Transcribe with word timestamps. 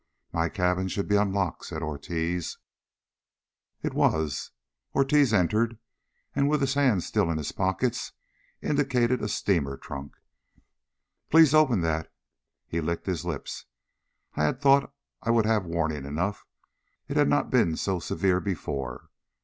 "My 0.33 0.49
cabin 0.49 0.87
should 0.87 1.07
be 1.07 1.15
unlocked," 1.15 1.65
said 1.67 1.83
Ortiz. 1.83 2.57
It 3.83 3.93
was. 3.93 4.49
Ortiz 4.95 5.31
entered, 5.31 5.77
and, 6.35 6.49
with 6.49 6.61
his 6.61 6.73
hands 6.73 7.05
still 7.05 7.29
in 7.29 7.37
his 7.37 7.51
pockets, 7.51 8.11
indicated 8.63 9.21
a 9.21 9.27
steamer 9.29 9.77
trunk. 9.77 10.13
"Please 11.29 11.53
open 11.53 11.81
that." 11.81 12.11
He 12.65 12.81
licked 12.81 13.05
his 13.05 13.25
lips. 13.25 13.65
"I 14.33 14.41
I 14.41 14.45
had 14.47 14.59
thought 14.59 14.91
I 15.21 15.29
would 15.29 15.45
have 15.45 15.65
warning 15.67 16.05
enough. 16.05 16.47
It 17.07 17.15
has 17.15 17.27
not 17.27 17.51
been 17.51 17.75
so 17.77 17.99
severe 17.99 18.39
before. 18.39 19.11